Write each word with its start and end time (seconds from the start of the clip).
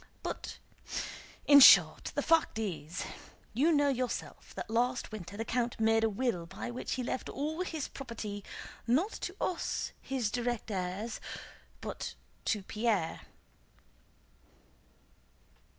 "But... 0.23 0.57
in 1.45 1.59
short, 1.59 2.05
the 2.15 2.23
fact 2.23 2.57
is... 2.57 3.03
you 3.53 3.71
know 3.71 3.89
yourself 3.89 4.51
that 4.55 4.67
last 4.71 5.11
winter 5.11 5.37
the 5.37 5.45
count 5.45 5.79
made 5.79 6.03
a 6.03 6.09
will 6.09 6.47
by 6.47 6.71
which 6.71 6.93
he 6.93 7.03
left 7.03 7.29
all 7.29 7.61
his 7.61 7.87
property, 7.87 8.43
not 8.87 9.11
to 9.11 9.35
us 9.39 9.91
his 10.01 10.31
direct 10.31 10.71
heirs, 10.71 11.21
but 11.81 12.15
to 12.45 12.63
Pierre." 12.63 13.21